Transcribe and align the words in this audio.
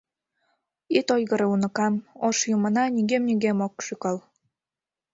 —Ит 0.97 1.07
ойгыро, 1.15 1.45
уныкам, 1.53 1.93
Ош 2.27 2.37
Юмына 2.55 2.83
нигӧм-нигӧм 2.95 3.59
ок 3.67 3.73
шӱкал. 3.85 4.17